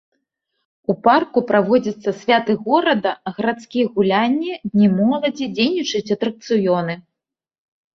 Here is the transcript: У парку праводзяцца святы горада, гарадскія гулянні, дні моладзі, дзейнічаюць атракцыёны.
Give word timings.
У 0.93 0.95
парку 1.07 1.43
праводзяцца 1.51 2.15
святы 2.23 2.57
горада, 2.67 3.11
гарадскія 3.37 3.85
гулянні, 3.95 4.51
дні 4.75 4.93
моладзі, 4.99 5.55
дзейнічаюць 5.57 6.13
атракцыёны. 6.21 7.03